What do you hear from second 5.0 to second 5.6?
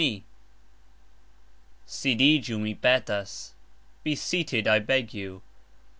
(you).